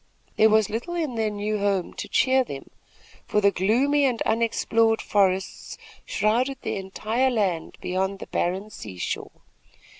There 0.35 0.49
was 0.49 0.67
little 0.71 0.95
in 0.95 1.13
their 1.13 1.29
new 1.29 1.59
home 1.59 1.93
to 1.93 2.07
cheer 2.09 2.43
them; 2.43 2.71
for 3.27 3.39
the 3.39 3.51
gloomy 3.51 4.05
and 4.05 4.19
unexplored 4.23 4.99
forests 4.99 5.77
shrouded 6.05 6.57
the 6.63 6.75
entire 6.77 7.29
land 7.29 7.77
beyond 7.81 8.17
the 8.17 8.25
barren 8.25 8.71
seashore. 8.71 9.43